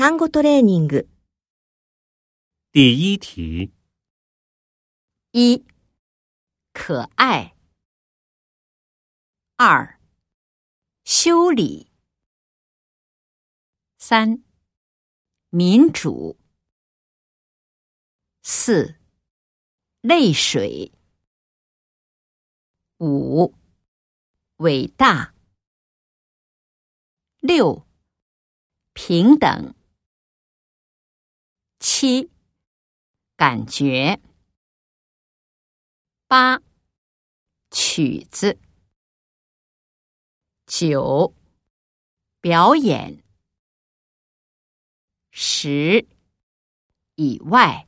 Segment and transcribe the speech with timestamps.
[0.00, 1.08] 単語トレーニング
[2.72, 3.72] 第一题，
[5.32, 5.64] 一、
[6.74, 7.54] 可爱；
[9.56, 9.98] 二、
[11.04, 11.90] 修理；
[13.98, 14.44] 三、
[15.48, 16.36] 民主；
[18.42, 18.98] 四、
[20.02, 20.92] 泪水；
[22.98, 23.54] 五、
[24.58, 25.32] 伟大；
[27.40, 27.86] 六、
[28.92, 29.74] 平等；
[32.01, 32.31] 七，
[33.37, 34.19] 感觉。
[36.25, 36.59] 八，
[37.69, 38.57] 曲子。
[40.65, 41.31] 九，
[42.39, 43.21] 表演。
[45.31, 46.07] 十，
[47.17, 47.87] 以外。